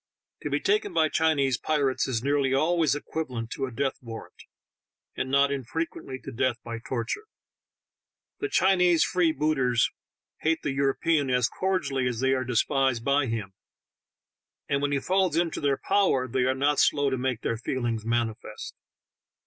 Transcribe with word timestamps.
To 0.41 0.49
be 0.49 0.59
taken 0.59 0.95
by 0.95 1.09
Chinese 1.09 1.59
pirates 1.59 2.07
is 2.07 2.23
nearly 2.23 2.55
always 2.55 2.95
equiva 2.95 3.29
lent 3.29 3.51
to 3.51 3.67
a 3.67 3.71
death 3.71 3.99
warrant, 4.01 4.45
and 5.15 5.29
not 5.29 5.51
infrequently 5.51 6.17
to 6.23 6.31
death 6.31 6.57
by 6.63 6.79
torture. 6.79 7.27
The 8.39 8.49
Chinese 8.49 9.03
free 9.03 9.31
booters 9.31 9.91
hate 10.39 10.63
the 10.63 10.71
European 10.71 11.29
as 11.29 11.51
eordially 11.61 12.09
as 12.09 12.19
they 12.19 12.33
are 12.33 12.43
despised 12.43 13.05
by 13.05 13.27
him, 13.27 13.53
and 14.67 14.81
when 14.81 14.91
he 14.91 14.99
falls 14.99 15.37
into 15.37 15.61
their 15.61 15.77
power 15.77 16.27
they 16.27 16.45
arenot 16.45 16.79
slow 16.79 17.11
to 17.11 17.17
make 17.19 17.41
their 17.41 17.57
feelings 17.57 18.03
manifest. 18.03 18.73